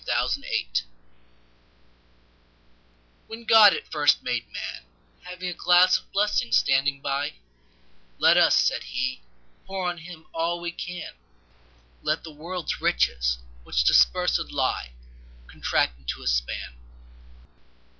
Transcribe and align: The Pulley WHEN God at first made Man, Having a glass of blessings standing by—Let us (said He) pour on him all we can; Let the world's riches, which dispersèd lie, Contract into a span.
The 0.03 0.13
Pulley 0.13 0.67
WHEN 3.27 3.45
God 3.45 3.75
at 3.75 3.85
first 3.91 4.23
made 4.23 4.51
Man, 4.51 4.81
Having 5.25 5.49
a 5.49 5.53
glass 5.53 5.99
of 5.99 6.11
blessings 6.11 6.57
standing 6.57 7.01
by—Let 7.01 8.35
us 8.35 8.55
(said 8.59 8.81
He) 8.85 9.21
pour 9.67 9.87
on 9.87 9.99
him 9.99 10.25
all 10.33 10.59
we 10.59 10.71
can; 10.71 11.13
Let 12.01 12.23
the 12.23 12.31
world's 12.33 12.81
riches, 12.81 13.37
which 13.63 13.83
dispersèd 13.85 14.51
lie, 14.51 14.93
Contract 15.47 15.99
into 15.99 16.23
a 16.23 16.27
span. 16.27 16.73